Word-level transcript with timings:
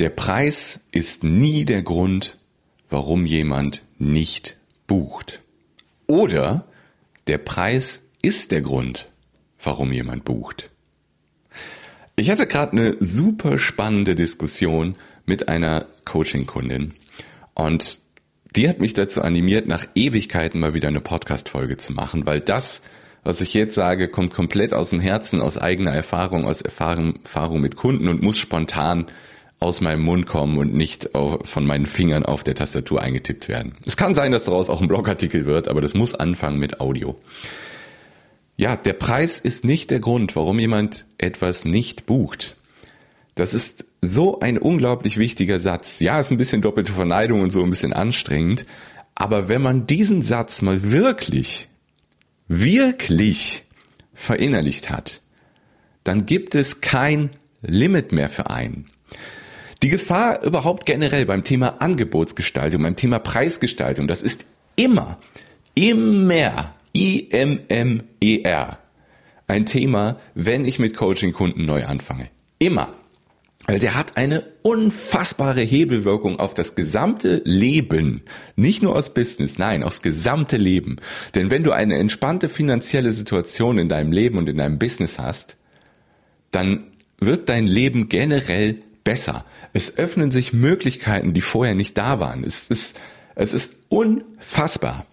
Der 0.00 0.08
Preis 0.08 0.80
ist 0.92 1.24
nie 1.24 1.66
der 1.66 1.82
Grund, 1.82 2.38
warum 2.88 3.26
jemand 3.26 3.82
nicht 3.98 4.56
bucht. 4.86 5.42
Oder 6.06 6.64
der 7.26 7.36
Preis 7.36 8.00
ist 8.22 8.50
der 8.50 8.62
Grund, 8.62 9.10
warum 9.62 9.92
jemand 9.92 10.24
bucht. 10.24 10.70
Ich 12.16 12.30
hatte 12.30 12.46
gerade 12.46 12.72
eine 12.72 12.96
super 13.00 13.58
spannende 13.58 14.14
Diskussion 14.14 14.96
mit 15.26 15.50
einer 15.50 15.84
Coaching-Kundin 16.06 16.94
und 17.52 17.98
die 18.56 18.70
hat 18.70 18.80
mich 18.80 18.94
dazu 18.94 19.20
animiert, 19.20 19.68
nach 19.68 19.84
Ewigkeiten 19.94 20.60
mal 20.60 20.72
wieder 20.72 20.88
eine 20.88 21.02
Podcast-Folge 21.02 21.76
zu 21.76 21.92
machen, 21.92 22.24
weil 22.24 22.40
das, 22.40 22.80
was 23.22 23.42
ich 23.42 23.52
jetzt 23.52 23.74
sage, 23.74 24.08
kommt 24.08 24.32
komplett 24.32 24.72
aus 24.72 24.88
dem 24.88 25.00
Herzen, 25.00 25.42
aus 25.42 25.58
eigener 25.58 25.92
Erfahrung, 25.92 26.46
aus 26.46 26.62
Erfahrung, 26.62 27.18
Erfahrung 27.22 27.60
mit 27.60 27.76
Kunden 27.76 28.08
und 28.08 28.22
muss 28.22 28.38
spontan 28.38 29.06
aus 29.60 29.82
meinem 29.82 30.02
Mund 30.02 30.26
kommen 30.26 30.58
und 30.58 30.74
nicht 30.74 31.10
von 31.12 31.66
meinen 31.66 31.86
Fingern 31.86 32.24
auf 32.24 32.42
der 32.42 32.54
Tastatur 32.54 33.02
eingetippt 33.02 33.48
werden. 33.48 33.74
Es 33.84 33.96
kann 33.96 34.14
sein, 34.14 34.32
dass 34.32 34.44
daraus 34.44 34.70
auch 34.70 34.80
ein 34.80 34.88
Blogartikel 34.88 35.44
wird, 35.44 35.68
aber 35.68 35.82
das 35.82 35.94
muss 35.94 36.14
anfangen 36.14 36.58
mit 36.58 36.80
Audio. 36.80 37.20
Ja, 38.56 38.76
der 38.76 38.94
Preis 38.94 39.38
ist 39.38 39.64
nicht 39.64 39.90
der 39.90 40.00
Grund, 40.00 40.34
warum 40.34 40.58
jemand 40.58 41.06
etwas 41.18 41.64
nicht 41.66 42.06
bucht. 42.06 42.56
Das 43.34 43.54
ist 43.54 43.84
so 44.02 44.40
ein 44.40 44.58
unglaublich 44.58 45.18
wichtiger 45.18 45.60
Satz. 45.60 46.00
Ja, 46.00 46.18
ist 46.20 46.30
ein 46.30 46.38
bisschen 46.38 46.62
doppelte 46.62 46.92
Verneidung 46.92 47.42
und 47.42 47.50
so 47.50 47.62
ein 47.62 47.70
bisschen 47.70 47.92
anstrengend. 47.92 48.66
Aber 49.14 49.48
wenn 49.48 49.60
man 49.62 49.86
diesen 49.86 50.22
Satz 50.22 50.62
mal 50.62 50.90
wirklich, 50.90 51.68
wirklich 52.48 53.64
verinnerlicht 54.14 54.88
hat, 54.88 55.20
dann 56.02 56.24
gibt 56.24 56.54
es 56.54 56.80
kein 56.80 57.30
Limit 57.60 58.12
mehr 58.12 58.30
für 58.30 58.48
einen. 58.48 58.86
Die 59.82 59.88
Gefahr 59.88 60.42
überhaupt 60.42 60.84
generell 60.84 61.24
beim 61.24 61.42
Thema 61.42 61.80
Angebotsgestaltung, 61.80 62.82
beim 62.82 62.96
Thema 62.96 63.18
Preisgestaltung, 63.18 64.08
das 64.08 64.20
ist 64.20 64.44
immer, 64.76 65.18
immer, 65.74 66.72
I-M-M-E-R, 66.94 68.78
ein 69.46 69.66
Thema, 69.66 70.18
wenn 70.34 70.64
ich 70.64 70.78
mit 70.78 70.96
Coaching-Kunden 70.96 71.64
neu 71.64 71.86
anfange. 71.86 72.28
Immer. 72.58 72.90
Weil 73.66 73.78
der 73.78 73.94
hat 73.94 74.16
eine 74.16 74.44
unfassbare 74.62 75.60
Hebelwirkung 75.60 76.40
auf 76.40 76.54
das 76.54 76.74
gesamte 76.74 77.40
Leben. 77.44 78.22
Nicht 78.56 78.82
nur 78.82 78.96
aus 78.96 79.14
Business, 79.14 79.58
nein, 79.58 79.82
aufs 79.82 80.02
gesamte 80.02 80.56
Leben. 80.56 80.96
Denn 81.34 81.50
wenn 81.50 81.62
du 81.62 81.72
eine 81.72 81.96
entspannte 81.98 82.48
finanzielle 82.48 83.12
Situation 83.12 83.78
in 83.78 83.88
deinem 83.88 84.12
Leben 84.12 84.38
und 84.38 84.48
in 84.48 84.56
deinem 84.56 84.78
Business 84.78 85.18
hast, 85.18 85.56
dann 86.50 86.84
wird 87.20 87.48
dein 87.48 87.66
Leben 87.66 88.08
generell 88.08 88.82
besser. 89.04 89.44
Es 89.72 89.96
öffnen 89.98 90.30
sich 90.30 90.52
Möglichkeiten, 90.52 91.34
die 91.34 91.40
vorher 91.40 91.74
nicht 91.74 91.96
da 91.98 92.20
waren. 92.20 92.44
Es 92.44 92.70
ist, 92.70 93.00
es 93.34 93.54
ist 93.54 93.76
unfassbar. 93.88 95.06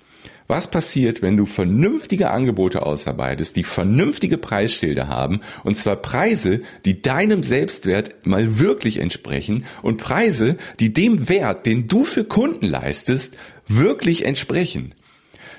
Was 0.49 0.71
passiert, 0.71 1.21
wenn 1.21 1.35
du 1.35 1.45
vernünftige 1.45 2.31
Angebote 2.31 2.85
ausarbeitest, 2.85 3.57
die 3.57 3.65
vernünftige 3.65 4.37
Preisschilder 4.37 5.09
haben, 5.09 5.41
und 5.65 5.75
zwar 5.75 5.97
Preise, 5.97 6.61
die 6.85 7.01
deinem 7.01 7.43
Selbstwert 7.43 8.25
mal 8.25 8.57
wirklich 8.57 8.99
entsprechen 8.99 9.65
und 9.81 9.97
Preise, 9.97 10.55
die 10.79 10.93
dem 10.93 11.27
Wert, 11.27 11.65
den 11.65 11.89
du 11.89 12.05
für 12.05 12.23
Kunden 12.23 12.65
leistest, 12.65 13.35
wirklich 13.67 14.25
entsprechen. 14.25 14.93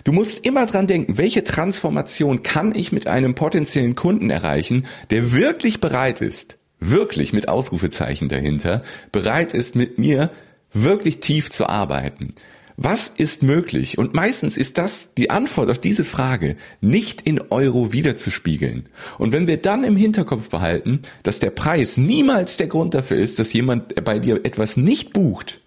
Du 0.05 0.13
musst 0.13 0.47
immer 0.47 0.65
dran 0.65 0.87
denken, 0.87 1.19
welche 1.19 1.45
Transformation 1.45 2.43
kann 2.43 2.75
ich 2.75 2.91
mit 2.93 3.07
einem 3.07 3.35
potenziellen 3.35 3.95
Kunden 3.95 4.31
erreichen, 4.31 4.87
der 5.11 5.33
wirklich 5.33 5.81
bereit 5.81 6.23
ist, 6.23 6.58
wirklich 6.81 7.33
mit 7.33 7.49
Ausrufezeichen 7.49 8.29
dahinter, 8.29 8.83
bereit 9.13 9.55
ist, 9.55 9.75
mit 9.75 9.99
mir 9.99 10.31
wirklich 10.73 11.21
tief 11.21 11.51
zu 11.51 11.69
arbeiten. 11.69 12.35
Was 12.81 13.09
ist 13.09 13.43
möglich? 13.43 13.99
Und 13.99 14.15
meistens 14.15 14.57
ist 14.57 14.79
das 14.79 15.09
die 15.19 15.31
Antwort 15.31 15.69
auf 15.69 15.81
diese 15.81 16.05
Frage 16.05 16.55
nicht 16.81 17.23
in 17.23 17.41
Euro 17.51 17.93
wiederzuspiegeln. 17.93 18.87
Und 19.19 19.33
wenn 19.33 19.49
wir 19.49 19.57
dann 19.57 19.83
im 19.83 19.97
Hinterkopf 19.97 20.49
behalten, 20.49 21.01
dass 21.25 21.41
der 21.41 21.51
Preis 21.51 21.97
niemals 21.97 22.57
der 22.57 22.69
Grund 22.69 22.95
dafür 22.95 23.17
ist, 23.17 23.41
dass 23.41 23.53
jemand 23.53 24.05
bei 24.05 24.21
dir 24.21 24.45
etwas 24.45 24.77
nicht 24.77 25.13
bucht, 25.13 25.61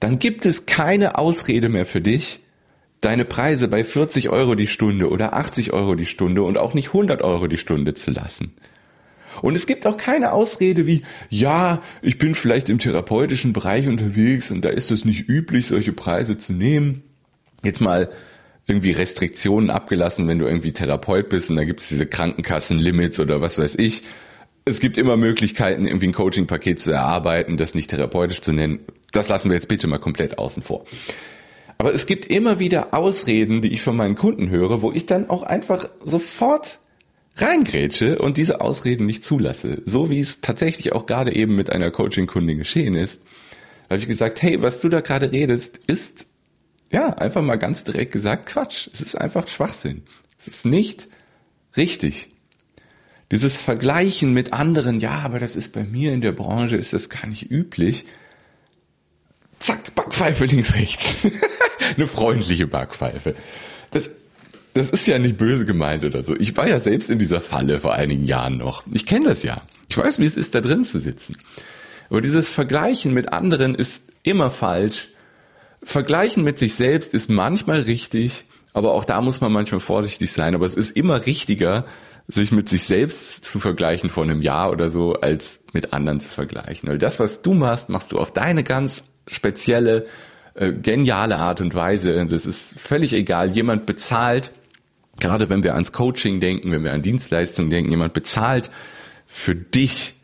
dann 0.00 0.18
gibt 0.18 0.46
es 0.46 0.64
keine 0.64 1.18
Ausrede 1.18 1.68
mehr 1.68 1.84
für 1.84 2.00
dich, 2.00 2.40
deine 3.02 3.26
Preise 3.26 3.68
bei 3.68 3.84
40 3.84 4.30
Euro 4.30 4.54
die 4.54 4.66
Stunde 4.66 5.10
oder 5.10 5.34
80 5.34 5.74
Euro 5.74 5.94
die 5.94 6.06
Stunde 6.06 6.42
und 6.42 6.56
auch 6.56 6.72
nicht 6.72 6.88
100 6.88 7.20
Euro 7.20 7.48
die 7.48 7.58
Stunde 7.58 7.92
zu 7.92 8.12
lassen. 8.12 8.54
Und 9.42 9.54
es 9.54 9.66
gibt 9.66 9.86
auch 9.86 9.96
keine 9.96 10.32
Ausrede 10.32 10.86
wie, 10.86 11.02
ja, 11.28 11.82
ich 12.02 12.18
bin 12.18 12.34
vielleicht 12.34 12.70
im 12.70 12.78
therapeutischen 12.78 13.52
Bereich 13.52 13.88
unterwegs 13.88 14.50
und 14.50 14.64
da 14.64 14.68
ist 14.68 14.90
es 14.90 15.04
nicht 15.04 15.28
üblich, 15.28 15.66
solche 15.66 15.92
Preise 15.92 16.38
zu 16.38 16.52
nehmen. 16.52 17.02
Jetzt 17.62 17.80
mal 17.80 18.10
irgendwie 18.66 18.92
Restriktionen 18.92 19.70
abgelassen, 19.70 20.26
wenn 20.28 20.38
du 20.38 20.46
irgendwie 20.46 20.72
Therapeut 20.72 21.28
bist 21.28 21.50
und 21.50 21.56
da 21.56 21.64
gibt 21.64 21.80
es 21.80 21.88
diese 21.88 22.06
Krankenkassenlimits 22.06 23.20
oder 23.20 23.40
was 23.40 23.58
weiß 23.58 23.76
ich. 23.76 24.02
Es 24.64 24.80
gibt 24.80 24.96
immer 24.96 25.18
Möglichkeiten, 25.18 25.84
irgendwie 25.86 26.08
ein 26.08 26.14
Coaching-Paket 26.14 26.80
zu 26.80 26.90
erarbeiten, 26.90 27.58
das 27.58 27.74
nicht 27.74 27.90
therapeutisch 27.90 28.40
zu 28.40 28.52
nennen. 28.52 28.80
Das 29.12 29.28
lassen 29.28 29.50
wir 29.50 29.56
jetzt 29.56 29.68
bitte 29.68 29.86
mal 29.86 29.98
komplett 29.98 30.38
außen 30.38 30.62
vor. 30.62 30.86
Aber 31.76 31.92
es 31.92 32.06
gibt 32.06 32.26
immer 32.26 32.58
wieder 32.58 32.94
Ausreden, 32.94 33.60
die 33.60 33.72
ich 33.72 33.82
von 33.82 33.96
meinen 33.96 34.14
Kunden 34.14 34.48
höre, 34.48 34.80
wo 34.80 34.92
ich 34.92 35.04
dann 35.04 35.28
auch 35.28 35.42
einfach 35.42 35.86
sofort 36.02 36.78
reingrätsche 37.36 38.18
und 38.18 38.36
diese 38.36 38.60
Ausreden 38.60 39.06
nicht 39.06 39.24
zulasse. 39.24 39.82
So 39.84 40.10
wie 40.10 40.20
es 40.20 40.40
tatsächlich 40.40 40.92
auch 40.92 41.06
gerade 41.06 41.34
eben 41.34 41.56
mit 41.56 41.70
einer 41.70 41.90
Coaching-Kundin 41.90 42.58
geschehen 42.58 42.94
ist, 42.94 43.24
habe 43.90 44.00
ich 44.00 44.06
gesagt, 44.06 44.40
hey, 44.42 44.62
was 44.62 44.80
du 44.80 44.88
da 44.88 45.00
gerade 45.00 45.32
redest, 45.32 45.80
ist 45.86 46.26
ja 46.92 47.08
einfach 47.08 47.42
mal 47.42 47.56
ganz 47.56 47.84
direkt 47.84 48.12
gesagt 48.12 48.46
Quatsch. 48.46 48.88
Es 48.92 49.00
ist 49.00 49.16
einfach 49.16 49.48
Schwachsinn. 49.48 50.02
Es 50.38 50.48
ist 50.48 50.64
nicht 50.64 51.08
richtig. 51.76 52.28
Dieses 53.30 53.60
Vergleichen 53.60 54.32
mit 54.32 54.52
anderen, 54.52 55.00
ja, 55.00 55.18
aber 55.18 55.38
das 55.38 55.56
ist 55.56 55.72
bei 55.72 55.82
mir 55.84 56.12
in 56.12 56.20
der 56.20 56.32
Branche, 56.32 56.76
ist 56.76 56.92
das 56.92 57.08
gar 57.08 57.26
nicht 57.26 57.50
üblich. 57.50 58.04
Zack, 59.58 59.94
Backpfeife 59.94 60.44
links, 60.44 60.74
rechts. 60.74 61.16
Eine 61.96 62.06
freundliche 62.06 62.66
Backpfeife. 62.66 63.34
Das 63.90 64.10
das 64.74 64.90
ist 64.90 65.06
ja 65.06 65.18
nicht 65.18 65.36
böse 65.36 65.64
gemeint 65.64 66.04
oder 66.04 66.22
so. 66.22 66.36
Ich 66.36 66.56
war 66.56 66.68
ja 66.68 66.80
selbst 66.80 67.08
in 67.08 67.18
dieser 67.18 67.40
Falle 67.40 67.80
vor 67.80 67.94
einigen 67.94 68.24
Jahren 68.24 68.58
noch. 68.58 68.82
Ich 68.92 69.06
kenne 69.06 69.26
das 69.26 69.42
ja. 69.44 69.62
Ich 69.88 69.96
weiß, 69.96 70.18
wie 70.18 70.24
es 70.24 70.36
ist, 70.36 70.54
da 70.54 70.60
drin 70.60 70.84
zu 70.84 70.98
sitzen. 70.98 71.36
Aber 72.10 72.20
dieses 72.20 72.50
Vergleichen 72.50 73.14
mit 73.14 73.32
anderen 73.32 73.76
ist 73.76 74.02
immer 74.24 74.50
falsch. 74.50 75.08
Vergleichen 75.82 76.42
mit 76.42 76.58
sich 76.58 76.74
selbst 76.74 77.14
ist 77.14 77.30
manchmal 77.30 77.82
richtig, 77.82 78.44
aber 78.72 78.92
auch 78.92 79.04
da 79.04 79.20
muss 79.20 79.40
man 79.40 79.52
manchmal 79.52 79.80
vorsichtig 79.80 80.32
sein. 80.32 80.56
Aber 80.56 80.66
es 80.66 80.76
ist 80.76 80.96
immer 80.96 81.24
richtiger, 81.24 81.84
sich 82.26 82.50
mit 82.50 82.68
sich 82.68 82.82
selbst 82.82 83.44
zu 83.44 83.60
vergleichen 83.60 84.10
vor 84.10 84.24
einem 84.24 84.42
Jahr 84.42 84.72
oder 84.72 84.88
so, 84.88 85.14
als 85.14 85.62
mit 85.72 85.92
anderen 85.92 86.18
zu 86.18 86.34
vergleichen. 86.34 86.88
Weil 86.88 86.98
das, 86.98 87.20
was 87.20 87.42
du 87.42 87.54
machst, 87.54 87.90
machst 87.90 88.10
du 88.10 88.18
auf 88.18 88.32
deine 88.32 88.64
ganz 88.64 89.04
spezielle, 89.28 90.06
äh, 90.54 90.72
geniale 90.72 91.36
Art 91.36 91.60
und 91.60 91.74
Weise. 91.74 92.26
Das 92.26 92.44
ist 92.44 92.74
völlig 92.78 93.12
egal. 93.12 93.52
Jemand 93.52 93.86
bezahlt 93.86 94.50
gerade 95.20 95.48
wenn 95.48 95.62
wir 95.62 95.74
ans 95.74 95.92
Coaching 95.92 96.40
denken, 96.40 96.70
wenn 96.70 96.84
wir 96.84 96.92
an 96.92 97.02
Dienstleistungen 97.02 97.70
denken, 97.70 97.90
jemand 97.90 98.12
bezahlt 98.12 98.70
für 99.26 99.54
dich, 99.54 100.14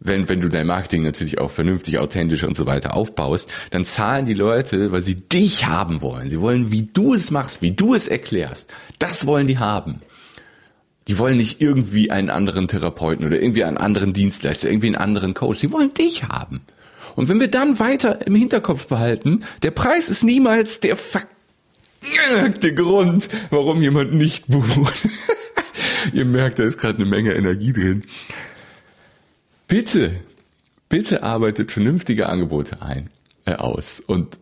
wenn, 0.00 0.28
wenn 0.28 0.40
du 0.40 0.48
dein 0.48 0.66
Marketing 0.66 1.02
natürlich 1.02 1.38
auch 1.38 1.50
vernünftig, 1.50 1.98
authentisch 1.98 2.44
und 2.44 2.56
so 2.56 2.66
weiter 2.66 2.94
aufbaust, 2.94 3.52
dann 3.70 3.84
zahlen 3.84 4.26
die 4.26 4.34
Leute, 4.34 4.92
weil 4.92 5.02
sie 5.02 5.16
dich 5.16 5.66
haben 5.66 6.02
wollen. 6.02 6.30
Sie 6.30 6.40
wollen, 6.40 6.70
wie 6.70 6.82
du 6.82 7.14
es 7.14 7.30
machst, 7.30 7.62
wie 7.62 7.72
du 7.72 7.94
es 7.94 8.06
erklärst. 8.06 8.72
Das 8.98 9.26
wollen 9.26 9.48
die 9.48 9.58
haben. 9.58 10.00
Die 11.08 11.18
wollen 11.18 11.38
nicht 11.38 11.60
irgendwie 11.60 12.10
einen 12.10 12.30
anderen 12.30 12.68
Therapeuten 12.68 13.26
oder 13.26 13.40
irgendwie 13.40 13.64
einen 13.64 13.78
anderen 13.78 14.12
Dienstleister, 14.12 14.70
irgendwie 14.70 14.88
einen 14.88 14.96
anderen 14.96 15.34
Coach. 15.34 15.60
Die 15.60 15.72
wollen 15.72 15.92
dich 15.94 16.24
haben. 16.24 16.60
Und 17.16 17.28
wenn 17.28 17.40
wir 17.40 17.48
dann 17.48 17.78
weiter 17.78 18.24
im 18.26 18.34
Hinterkopf 18.34 18.86
behalten, 18.86 19.42
der 19.62 19.72
Preis 19.72 20.08
ist 20.08 20.22
niemals 20.22 20.80
der 20.80 20.96
Fakt 20.96 21.37
der 22.62 22.72
Grund, 22.72 23.28
warum 23.50 23.82
jemand 23.82 24.12
nicht 24.12 24.46
bucht. 24.48 25.08
Ihr 26.12 26.24
merkt, 26.24 26.58
da 26.58 26.64
ist 26.64 26.78
gerade 26.78 26.98
eine 26.98 27.06
Menge 27.06 27.34
Energie 27.34 27.72
drin. 27.72 28.04
Bitte, 29.66 30.12
bitte 30.88 31.22
arbeitet 31.22 31.72
vernünftige 31.72 32.28
Angebote 32.28 32.80
ein, 32.82 33.10
äh, 33.44 33.54
aus 33.54 34.00
und 34.00 34.38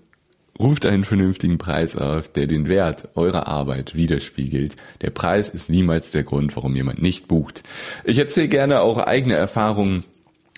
ruft 0.58 0.86
einen 0.86 1.04
vernünftigen 1.04 1.58
Preis 1.58 1.96
auf, 1.96 2.28
der 2.28 2.46
den 2.46 2.68
Wert 2.68 3.10
eurer 3.14 3.46
Arbeit 3.46 3.94
widerspiegelt. 3.94 4.76
Der 5.02 5.10
Preis 5.10 5.50
ist 5.50 5.68
niemals 5.68 6.12
der 6.12 6.22
Grund, 6.22 6.54
warum 6.56 6.74
jemand 6.76 7.02
nicht 7.02 7.28
bucht. 7.28 7.62
Ich 8.04 8.18
erzähle 8.18 8.48
gerne 8.48 8.80
auch 8.80 8.98
eigene 8.98 9.34
Erfahrungen 9.34 10.04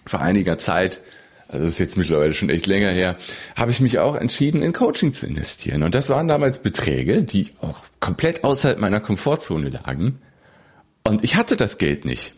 vor 0.06 0.20
einiger 0.20 0.58
Zeit 0.58 1.00
also 1.48 1.64
das 1.64 1.74
ist 1.74 1.78
jetzt 1.78 1.96
mittlerweile 1.96 2.34
schon 2.34 2.50
echt 2.50 2.66
länger 2.66 2.90
her, 2.90 3.16
habe 3.56 3.70
ich 3.70 3.80
mich 3.80 3.98
auch 3.98 4.14
entschieden, 4.14 4.62
in 4.62 4.72
Coaching 4.72 5.12
zu 5.12 5.26
investieren. 5.26 5.82
Und 5.82 5.94
das 5.94 6.10
waren 6.10 6.28
damals 6.28 6.60
Beträge, 6.60 7.22
die 7.22 7.48
auch 7.60 7.82
komplett 8.00 8.44
außerhalb 8.44 8.78
meiner 8.78 9.00
Komfortzone 9.00 9.70
lagen. 9.70 10.20
Und 11.04 11.24
ich 11.24 11.36
hatte 11.36 11.56
das 11.56 11.78
Geld 11.78 12.04
nicht. 12.04 12.34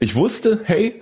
Ich 0.00 0.16
wusste, 0.16 0.60
hey, 0.64 1.00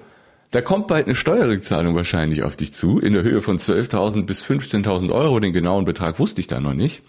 Da 0.50 0.62
kommt 0.62 0.86
bald 0.86 1.06
eine 1.06 1.14
Steuerrückzahlung 1.14 1.94
wahrscheinlich 1.96 2.42
auf 2.42 2.56
dich 2.56 2.72
zu, 2.72 2.98
in 2.98 3.12
der 3.12 3.22
Höhe 3.22 3.42
von 3.42 3.58
12.000 3.58 4.26
bis 4.26 4.44
15.000 4.44 5.12
Euro. 5.12 5.40
Den 5.40 5.52
genauen 5.52 5.84
Betrag 5.84 6.18
wusste 6.18 6.40
ich 6.40 6.46
da 6.46 6.60
noch 6.60 6.74
nicht. 6.74 7.02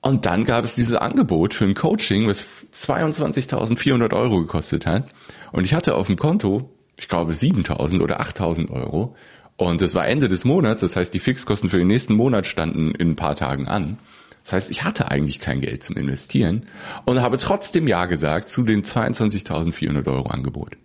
Und 0.00 0.26
dann 0.26 0.44
gab 0.44 0.64
es 0.64 0.74
dieses 0.74 0.94
Angebot 0.94 1.54
für 1.54 1.64
ein 1.64 1.74
Coaching, 1.74 2.26
was 2.26 2.46
22.400 2.82 4.14
Euro 4.14 4.40
gekostet 4.40 4.86
hat. 4.86 5.10
Und 5.52 5.64
ich 5.64 5.74
hatte 5.74 5.96
auf 5.96 6.06
dem 6.06 6.16
Konto, 6.16 6.70
ich 6.98 7.08
glaube, 7.08 7.32
7.000 7.32 8.00
oder 8.00 8.20
8.000 8.20 8.70
Euro. 8.70 9.14
Und 9.56 9.80
es 9.82 9.94
war 9.94 10.06
Ende 10.06 10.28
des 10.28 10.44
Monats, 10.44 10.82
das 10.82 10.96
heißt, 10.96 11.12
die 11.14 11.18
Fixkosten 11.18 11.70
für 11.70 11.78
den 11.78 11.88
nächsten 11.88 12.14
Monat 12.14 12.46
standen 12.46 12.92
in 12.94 13.10
ein 13.10 13.16
paar 13.16 13.34
Tagen 13.34 13.66
an. 13.66 13.98
Das 14.44 14.52
heißt, 14.52 14.70
ich 14.70 14.84
hatte 14.84 15.10
eigentlich 15.10 15.40
kein 15.40 15.60
Geld 15.60 15.82
zum 15.82 15.96
Investieren 15.96 16.66
und 17.04 17.20
habe 17.20 17.38
trotzdem 17.38 17.88
Ja 17.88 18.06
gesagt 18.06 18.50
zu 18.50 18.62
dem 18.62 18.82
22.400 18.82 20.06
Euro 20.06 20.28
Angebot. 20.28 20.76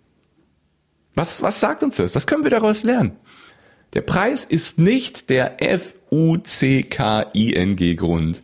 Was, 1.14 1.40
was 1.42 1.60
sagt 1.60 1.82
uns 1.82 1.96
das? 1.96 2.14
Was 2.14 2.26
können 2.26 2.42
wir 2.42 2.50
daraus 2.50 2.82
lernen? 2.82 3.16
Der 3.94 4.02
Preis 4.02 4.44
ist 4.44 4.78
nicht 4.78 5.30
der 5.30 5.62
F-U-C-K-I-N-G 5.62 5.94
Grund, 7.94 8.42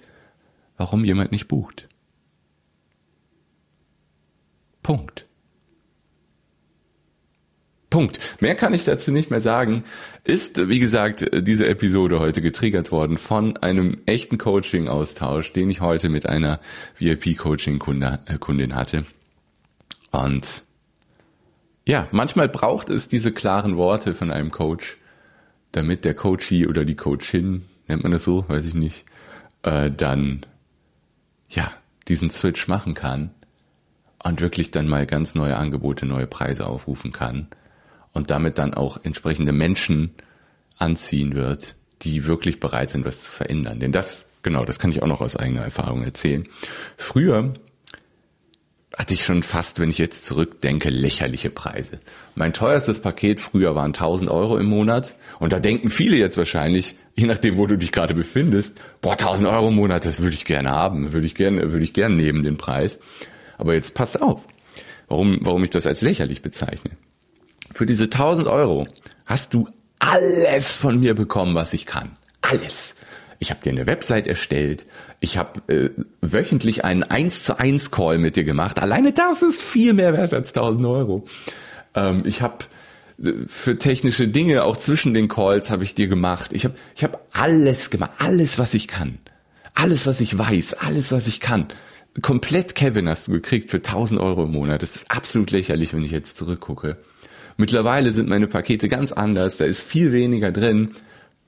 warum 0.76 1.04
jemand 1.04 1.32
nicht 1.32 1.48
bucht. 1.48 1.88
Punkt. 4.82 5.26
Punkt. 7.90 8.20
Mehr 8.40 8.54
kann 8.54 8.72
ich 8.72 8.84
dazu 8.84 9.10
nicht 9.10 9.30
mehr 9.30 9.40
sagen. 9.40 9.84
Ist, 10.24 10.68
wie 10.68 10.78
gesagt, 10.78 11.26
diese 11.32 11.66
Episode 11.66 12.20
heute 12.20 12.40
getriggert 12.40 12.92
worden 12.92 13.18
von 13.18 13.56
einem 13.56 13.98
echten 14.06 14.38
Coaching-Austausch, 14.38 15.52
den 15.52 15.68
ich 15.70 15.80
heute 15.80 16.08
mit 16.08 16.26
einer 16.26 16.60
VIP-Coaching-Kundin 16.98 18.74
hatte. 18.76 19.04
Und 20.12 20.62
ja, 21.84 22.06
manchmal 22.12 22.48
braucht 22.48 22.90
es 22.90 23.08
diese 23.08 23.32
klaren 23.32 23.76
Worte 23.76 24.14
von 24.14 24.30
einem 24.30 24.52
Coach, 24.52 24.96
damit 25.72 26.04
der 26.04 26.14
Coachie 26.14 26.68
oder 26.68 26.84
die 26.84 26.96
Coachin, 26.96 27.64
nennt 27.88 28.04
man 28.04 28.12
das 28.12 28.22
so, 28.22 28.44
weiß 28.48 28.66
ich 28.66 28.74
nicht, 28.74 29.04
äh, 29.62 29.90
dann 29.90 30.46
ja 31.48 31.72
diesen 32.06 32.30
Switch 32.30 32.68
machen 32.68 32.94
kann 32.94 33.30
und 34.22 34.40
wirklich 34.40 34.70
dann 34.70 34.88
mal 34.88 35.06
ganz 35.06 35.34
neue 35.34 35.56
Angebote, 35.56 36.06
neue 36.06 36.26
Preise 36.28 36.66
aufrufen 36.66 37.10
kann 37.10 37.48
und 38.12 38.30
damit 38.30 38.58
dann 38.58 38.74
auch 38.74 38.98
entsprechende 39.02 39.52
Menschen 39.52 40.14
anziehen 40.78 41.34
wird, 41.34 41.76
die 42.02 42.26
wirklich 42.26 42.60
bereit 42.60 42.90
sind, 42.90 43.04
was 43.04 43.22
zu 43.22 43.30
verändern. 43.30 43.80
Denn 43.80 43.92
das, 43.92 44.26
genau, 44.42 44.64
das 44.64 44.78
kann 44.78 44.90
ich 44.90 45.02
auch 45.02 45.06
noch 45.06 45.20
aus 45.20 45.36
eigener 45.36 45.62
Erfahrung 45.62 46.02
erzählen. 46.02 46.48
Früher 46.96 47.54
hatte 48.96 49.14
ich 49.14 49.24
schon 49.24 49.42
fast, 49.42 49.78
wenn 49.78 49.88
ich 49.88 49.98
jetzt 49.98 50.24
zurückdenke, 50.24 50.90
lächerliche 50.90 51.48
Preise. 51.48 52.00
Mein 52.34 52.52
teuerstes 52.52 53.00
Paket 53.00 53.40
früher 53.40 53.74
waren 53.74 53.90
1000 53.90 54.30
Euro 54.30 54.58
im 54.58 54.66
Monat. 54.66 55.14
Und 55.38 55.52
da 55.52 55.60
denken 55.60 55.90
viele 55.90 56.16
jetzt 56.16 56.36
wahrscheinlich, 56.36 56.96
je 57.14 57.26
nachdem, 57.26 57.56
wo 57.56 57.66
du 57.66 57.78
dich 57.78 57.92
gerade 57.92 58.14
befindest, 58.14 58.80
boah, 59.00 59.12
1000 59.12 59.48
Euro 59.48 59.68
im 59.68 59.76
Monat, 59.76 60.04
das 60.06 60.20
würde 60.20 60.34
ich 60.34 60.44
gerne 60.44 60.70
haben, 60.70 61.12
würde 61.12 61.26
ich 61.26 61.34
gerne, 61.34 61.72
würde 61.72 61.84
ich 61.84 61.92
gerne 61.92 62.16
nehmen, 62.16 62.42
den 62.42 62.56
Preis. 62.56 62.98
Aber 63.58 63.74
jetzt 63.74 63.94
passt 63.94 64.20
auf, 64.20 64.42
warum, 65.06 65.38
warum 65.42 65.62
ich 65.62 65.70
das 65.70 65.86
als 65.86 66.02
lächerlich 66.02 66.42
bezeichne. 66.42 66.90
Für 67.72 67.86
diese 67.86 68.04
1000 68.04 68.48
Euro 68.48 68.86
hast 69.26 69.54
du 69.54 69.68
alles 69.98 70.76
von 70.76 70.98
mir 70.98 71.14
bekommen, 71.14 71.54
was 71.54 71.72
ich 71.72 71.86
kann. 71.86 72.10
Alles. 72.40 72.96
Ich 73.38 73.50
habe 73.50 73.60
dir 73.62 73.70
eine 73.70 73.86
Website 73.86 74.26
erstellt. 74.26 74.86
Ich 75.20 75.38
habe 75.38 75.60
äh, 75.72 75.90
wöchentlich 76.20 76.84
einen 76.84 77.02
1 77.02 77.42
zu 77.42 77.58
1 77.58 77.90
Call 77.90 78.18
mit 78.18 78.36
dir 78.36 78.44
gemacht. 78.44 78.78
Alleine 78.78 79.12
das 79.12 79.42
ist 79.42 79.62
viel 79.62 79.92
mehr 79.92 80.12
wert 80.12 80.34
als 80.34 80.48
1000 80.48 80.86
Euro. 80.86 81.26
Ähm, 81.94 82.22
ich 82.26 82.42
habe 82.42 82.64
äh, 83.22 83.32
für 83.46 83.78
technische 83.78 84.28
Dinge, 84.28 84.64
auch 84.64 84.76
zwischen 84.76 85.14
den 85.14 85.28
Calls, 85.28 85.70
habe 85.70 85.84
ich 85.84 85.94
dir 85.94 86.08
gemacht. 86.08 86.50
Ich 86.52 86.64
habe 86.64 86.74
ich 86.94 87.04
hab 87.04 87.26
alles 87.32 87.90
gemacht, 87.90 88.12
alles, 88.18 88.58
was 88.58 88.74
ich 88.74 88.88
kann. 88.88 89.18
Alles, 89.74 90.06
was 90.06 90.20
ich 90.20 90.36
weiß, 90.36 90.74
alles, 90.74 91.12
was 91.12 91.28
ich 91.28 91.40
kann. 91.40 91.66
Komplett 92.22 92.74
Kevin 92.74 93.08
hast 93.08 93.28
du 93.28 93.32
gekriegt 93.32 93.70
für 93.70 93.78
1000 93.78 94.20
Euro 94.20 94.44
im 94.44 94.52
Monat. 94.52 94.82
Das 94.82 94.96
ist 94.96 95.10
absolut 95.10 95.50
lächerlich, 95.50 95.94
wenn 95.94 96.04
ich 96.04 96.10
jetzt 96.10 96.36
zurückgucke. 96.36 96.98
Mittlerweile 97.60 98.10
sind 98.10 98.26
meine 98.26 98.46
Pakete 98.46 98.88
ganz 98.88 99.12
anders, 99.12 99.58
da 99.58 99.66
ist 99.66 99.82
viel 99.82 100.12
weniger 100.12 100.50
drin. 100.50 100.92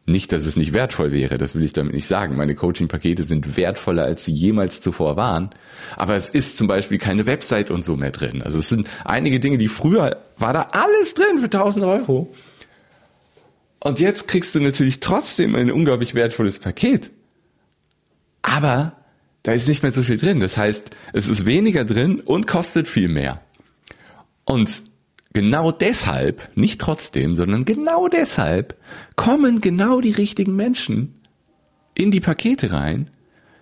Nicht, 0.04 0.30
dass 0.32 0.44
es 0.44 0.56
nicht 0.56 0.74
wertvoll 0.74 1.10
wäre, 1.10 1.38
das 1.38 1.54
will 1.54 1.64
ich 1.64 1.72
damit 1.72 1.94
nicht 1.94 2.06
sagen. 2.06 2.36
Meine 2.36 2.54
Coaching-Pakete 2.54 3.22
sind 3.22 3.56
wertvoller, 3.56 4.04
als 4.04 4.26
sie 4.26 4.32
jemals 4.32 4.82
zuvor 4.82 5.16
waren. 5.16 5.48
Aber 5.96 6.14
es 6.14 6.28
ist 6.28 6.58
zum 6.58 6.66
Beispiel 6.66 6.98
keine 6.98 7.24
Website 7.24 7.70
und 7.70 7.82
so 7.82 7.96
mehr 7.96 8.10
drin. 8.10 8.42
Also 8.42 8.58
es 8.58 8.68
sind 8.68 8.90
einige 9.06 9.40
Dinge, 9.40 9.56
die 9.56 9.68
früher 9.68 10.18
war 10.36 10.52
da 10.52 10.68
alles 10.72 11.14
drin 11.14 11.38
für 11.38 11.44
1000 11.44 11.86
Euro. 11.86 12.30
Und 13.80 13.98
jetzt 13.98 14.28
kriegst 14.28 14.54
du 14.54 14.60
natürlich 14.60 15.00
trotzdem 15.00 15.54
ein 15.54 15.70
unglaublich 15.70 16.14
wertvolles 16.14 16.58
Paket. 16.58 17.10
Aber 18.42 18.96
da 19.44 19.52
ist 19.52 19.66
nicht 19.66 19.82
mehr 19.82 19.92
so 19.92 20.02
viel 20.02 20.18
drin. 20.18 20.40
Das 20.40 20.58
heißt, 20.58 20.90
es 21.14 21.28
ist 21.28 21.46
weniger 21.46 21.86
drin 21.86 22.20
und 22.20 22.46
kostet 22.46 22.86
viel 22.86 23.08
mehr. 23.08 23.40
Und 24.44 24.91
genau 25.32 25.72
deshalb, 25.72 26.50
nicht 26.54 26.80
trotzdem, 26.80 27.34
sondern 27.34 27.64
genau 27.64 28.08
deshalb 28.08 28.76
kommen 29.16 29.60
genau 29.60 30.00
die 30.00 30.12
richtigen 30.12 30.54
Menschen 30.56 31.14
in 31.94 32.10
die 32.10 32.20
Pakete 32.20 32.72
rein, 32.72 33.10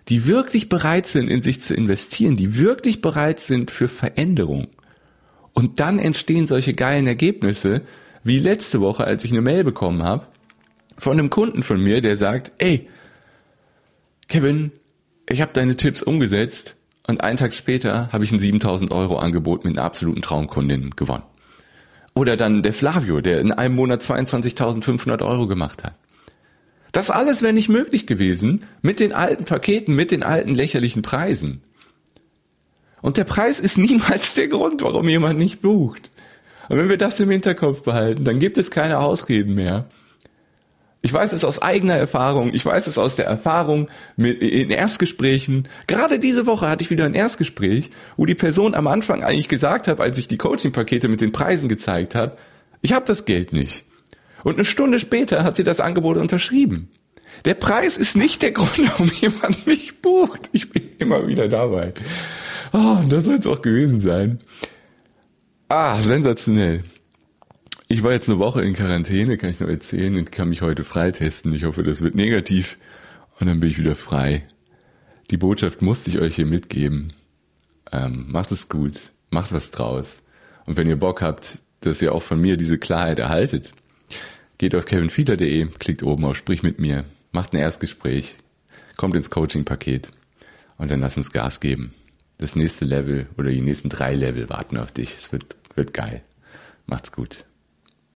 die 0.08 0.26
wirklich 0.26 0.68
bereit 0.68 1.06
sind, 1.06 1.30
in 1.30 1.42
sich 1.42 1.62
zu 1.62 1.74
investieren, 1.74 2.36
die 2.36 2.56
wirklich 2.56 3.00
bereit 3.00 3.40
sind 3.40 3.70
für 3.70 3.88
Veränderung. 3.88 4.68
Und 5.52 5.80
dann 5.80 5.98
entstehen 5.98 6.46
solche 6.46 6.74
geilen 6.74 7.06
Ergebnisse, 7.06 7.82
wie 8.24 8.38
letzte 8.38 8.80
Woche, 8.80 9.04
als 9.04 9.24
ich 9.24 9.30
eine 9.30 9.40
Mail 9.40 9.64
bekommen 9.64 10.02
habe 10.02 10.26
von 11.00 11.14
einem 11.14 11.30
Kunden 11.30 11.62
von 11.62 11.80
mir, 11.80 12.00
der 12.00 12.16
sagt, 12.16 12.52
ey, 12.58 12.88
Kevin, 14.28 14.70
ich 15.28 15.40
habe 15.40 15.52
deine 15.52 15.76
Tipps 15.76 16.02
umgesetzt 16.02 16.76
und 17.06 17.22
einen 17.22 17.38
Tag 17.38 17.54
später 17.54 18.12
habe 18.12 18.24
ich 18.24 18.32
ein 18.32 18.38
7000 18.38 18.92
Euro 18.92 19.16
Angebot 19.16 19.64
mit 19.64 19.76
einer 19.76 19.84
absoluten 19.84 20.22
Traumkundin 20.22 20.90
gewonnen. 20.90 21.24
Oder 22.14 22.36
dann 22.36 22.62
der 22.62 22.72
Flavio, 22.72 23.20
der 23.20 23.40
in 23.40 23.52
einem 23.52 23.74
Monat 23.74 24.02
22.500 24.02 25.22
Euro 25.24 25.46
gemacht 25.46 25.84
hat. 25.84 25.94
Das 26.92 27.10
alles 27.10 27.42
wäre 27.42 27.52
nicht 27.52 27.68
möglich 27.68 28.06
gewesen 28.06 28.64
mit 28.82 28.98
den 28.98 29.12
alten 29.12 29.44
Paketen, 29.44 29.94
mit 29.94 30.10
den 30.10 30.22
alten 30.22 30.54
lächerlichen 30.54 31.02
Preisen. 31.02 31.62
Und 33.00 33.16
der 33.16 33.24
Preis 33.24 33.60
ist 33.60 33.78
niemals 33.78 34.34
der 34.34 34.48
Grund, 34.48 34.82
warum 34.82 35.08
jemand 35.08 35.38
nicht 35.38 35.62
bucht. 35.62 36.10
Und 36.68 36.78
wenn 36.78 36.88
wir 36.88 36.98
das 36.98 37.18
im 37.20 37.30
Hinterkopf 37.30 37.82
behalten, 37.82 38.24
dann 38.24 38.38
gibt 38.38 38.58
es 38.58 38.70
keine 38.70 38.98
Ausreden 38.98 39.54
mehr. 39.54 39.86
Ich 41.02 41.12
weiß 41.12 41.32
es 41.32 41.44
aus 41.44 41.62
eigener 41.62 41.94
Erfahrung. 41.96 42.52
Ich 42.52 42.64
weiß 42.64 42.86
es 42.86 42.98
aus 42.98 43.16
der 43.16 43.24
Erfahrung 43.24 43.88
mit, 44.16 44.42
in 44.42 44.70
Erstgesprächen. 44.70 45.66
Gerade 45.86 46.18
diese 46.18 46.46
Woche 46.46 46.68
hatte 46.68 46.84
ich 46.84 46.90
wieder 46.90 47.06
ein 47.06 47.14
Erstgespräch, 47.14 47.90
wo 48.16 48.26
die 48.26 48.34
Person 48.34 48.74
am 48.74 48.86
Anfang 48.86 49.24
eigentlich 49.24 49.48
gesagt 49.48 49.88
hat, 49.88 50.00
als 50.00 50.18
ich 50.18 50.28
die 50.28 50.36
Coaching-Pakete 50.36 51.08
mit 51.08 51.22
den 51.22 51.32
Preisen 51.32 51.68
gezeigt 51.68 52.14
habe, 52.14 52.36
ich 52.82 52.92
habe 52.92 53.06
das 53.06 53.24
Geld 53.24 53.52
nicht. 53.52 53.84
Und 54.44 54.54
eine 54.54 54.64
Stunde 54.64 54.98
später 54.98 55.42
hat 55.42 55.56
sie 55.56 55.64
das 55.64 55.80
Angebot 55.80 56.18
unterschrieben. 56.18 56.90
Der 57.44 57.54
Preis 57.54 57.96
ist 57.96 58.16
nicht 58.16 58.42
der 58.42 58.52
Grund, 58.52 58.78
warum 58.90 59.10
jemand 59.20 59.66
mich 59.66 60.02
bucht. 60.02 60.50
Ich 60.52 60.70
bin 60.70 60.82
immer 60.98 61.26
wieder 61.26 61.48
dabei. 61.48 61.94
Oh, 62.72 62.98
das 63.08 63.24
soll 63.24 63.36
es 63.36 63.46
auch 63.46 63.62
gewesen 63.62 64.00
sein. 64.00 64.40
Ah, 65.68 66.00
sensationell. 66.00 66.82
Ich 67.92 68.04
war 68.04 68.12
jetzt 68.12 68.28
eine 68.28 68.38
Woche 68.38 68.62
in 68.62 68.74
Quarantäne, 68.74 69.36
kann 69.36 69.50
ich 69.50 69.58
nur 69.58 69.68
erzählen, 69.68 70.16
und 70.16 70.30
kann 70.30 70.48
mich 70.48 70.62
heute 70.62 70.84
freitesten. 70.84 71.52
Ich 71.52 71.64
hoffe, 71.64 71.82
das 71.82 72.02
wird 72.02 72.14
negativ. 72.14 72.78
Und 73.40 73.48
dann 73.48 73.58
bin 73.58 73.68
ich 73.68 73.78
wieder 73.78 73.96
frei. 73.96 74.46
Die 75.32 75.36
Botschaft 75.36 75.82
musste 75.82 76.08
ich 76.08 76.20
euch 76.20 76.36
hier 76.36 76.46
mitgeben. 76.46 77.12
Ähm, 77.90 78.26
macht 78.28 78.52
es 78.52 78.68
gut. 78.68 79.10
Macht 79.30 79.50
was 79.50 79.72
draus. 79.72 80.22
Und 80.66 80.76
wenn 80.76 80.86
ihr 80.86 81.00
Bock 81.00 81.20
habt, 81.20 81.62
dass 81.80 82.00
ihr 82.00 82.14
auch 82.14 82.22
von 82.22 82.40
mir 82.40 82.56
diese 82.56 82.78
Klarheit 82.78 83.18
erhaltet, 83.18 83.72
geht 84.58 84.76
auf 84.76 84.84
kevinfiedler.de, 84.84 85.66
klickt 85.80 86.04
oben 86.04 86.26
auf 86.26 86.36
Sprich 86.36 86.62
mit 86.62 86.78
mir, 86.78 87.04
macht 87.32 87.52
ein 87.52 87.58
Erstgespräch, 87.58 88.36
kommt 88.96 89.16
ins 89.16 89.30
Coaching-Paket 89.30 90.12
und 90.78 90.92
dann 90.92 91.00
lass 91.00 91.16
uns 91.16 91.32
Gas 91.32 91.58
geben. 91.58 91.92
Das 92.38 92.54
nächste 92.54 92.84
Level 92.84 93.26
oder 93.36 93.50
die 93.50 93.62
nächsten 93.62 93.88
drei 93.88 94.14
Level 94.14 94.48
warten 94.48 94.76
auf 94.76 94.92
dich. 94.92 95.16
Es 95.16 95.32
wird, 95.32 95.56
wird 95.74 95.92
geil. 95.92 96.22
Macht's 96.86 97.10
gut. 97.10 97.46